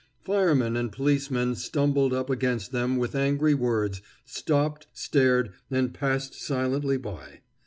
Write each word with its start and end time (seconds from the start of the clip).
Firemen 0.23 0.75
and 0.75 0.91
policemen 0.91 1.53
stumbled 1.53 2.11
up 2.11 2.27
against 2.27 2.71
them 2.71 2.97
with 2.97 3.13
angry 3.13 3.53
words, 3.53 4.01
stopped, 4.25 4.87
stared, 4.93 5.51
and 5.69 5.93
passed 5.93 6.33
silently 6.33 6.97
by. 6.97 7.41